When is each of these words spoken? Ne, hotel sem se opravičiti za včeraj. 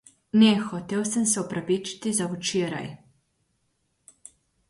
Ne, 0.43 0.53
hotel 0.69 1.03
sem 1.09 1.25
se 1.33 1.39
opravičiti 1.43 2.13
za 2.19 2.27
včeraj. 2.33 2.89